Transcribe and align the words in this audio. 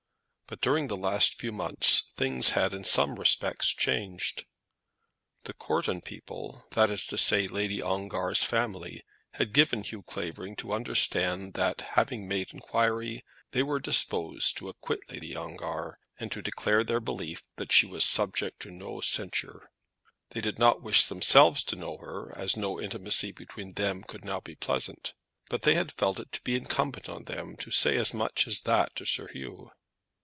But 0.47 0.59
during 0.59 0.87
the 0.87 0.97
last 0.97 1.35
few 1.35 1.53
months 1.53 2.11
things 2.17 2.49
had 2.49 2.73
in 2.73 2.83
some 2.83 3.17
respects 3.17 3.69
changed. 3.69 4.47
The 5.45 5.53
Courton 5.53 6.01
people, 6.01 6.65
that 6.71 6.89
is 6.89 7.07
to 7.07 7.17
say, 7.17 7.47
Lord 7.47 7.71
Ongar's 7.79 8.43
family, 8.43 9.01
had 9.35 9.53
given 9.53 9.81
Hugh 9.81 10.03
Clavering 10.03 10.57
to 10.57 10.73
understand 10.73 11.53
that, 11.53 11.79
having 11.95 12.27
made 12.27 12.51
inquiry, 12.53 13.23
they 13.51 13.63
were 13.63 13.79
disposed 13.79 14.57
to 14.57 14.67
acquit 14.67 15.09
Lady 15.09 15.37
Ongar, 15.37 15.97
and 16.19 16.29
to 16.33 16.41
declare 16.41 16.83
their 16.83 16.99
belief 16.99 17.43
that 17.55 17.71
she 17.71 17.85
was 17.85 18.03
subject 18.03 18.59
to 18.63 18.71
no 18.71 18.99
censure. 18.99 19.69
They 20.31 20.41
did 20.41 20.59
not 20.59 20.81
wish 20.81 21.05
themselves 21.05 21.63
to 21.63 21.77
know 21.77 21.95
her, 21.99 22.37
as 22.37 22.57
no 22.57 22.77
intimacy 22.77 23.31
between 23.31 23.75
them 23.75 24.03
could 24.03 24.25
now 24.25 24.41
be 24.41 24.55
pleasant; 24.55 25.13
but 25.49 25.61
they 25.61 25.75
had 25.75 25.93
felt 25.93 26.19
it 26.19 26.33
to 26.33 26.41
be 26.41 26.55
incumbent 26.55 27.07
on 27.07 27.23
them 27.23 27.55
to 27.55 27.71
say 27.71 27.95
as 27.95 28.13
much 28.13 28.47
as 28.49 28.59
that 28.63 28.93
to 28.97 29.05
Sir 29.05 29.29
Hugh. 29.29 29.71